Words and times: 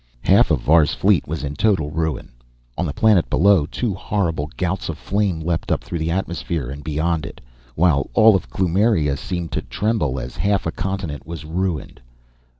Half 0.23 0.49
of 0.49 0.61
Var's 0.61 0.95
fleet 0.95 1.27
was 1.27 1.43
in 1.43 1.53
total 1.55 1.91
ruin. 1.91 2.31
On 2.75 2.87
the 2.87 2.91
planet 2.91 3.29
below, 3.29 3.67
two 3.67 3.93
horrible 3.93 4.49
gouts 4.57 4.89
of 4.89 4.97
flame 4.97 5.39
leaped 5.41 5.71
up 5.71 5.83
through 5.83 5.99
the 5.99 6.09
atmosphere 6.09 6.71
and 6.71 6.83
beyond 6.83 7.23
it, 7.23 7.39
while 7.75 8.09
all 8.15 8.35
of 8.35 8.49
Kloomiria 8.49 9.15
seemed 9.15 9.51
to 9.51 9.61
tremble 9.61 10.19
as 10.19 10.37
half 10.37 10.65
a 10.65 10.71
continent 10.71 11.27
was 11.27 11.45
ruined. 11.45 12.01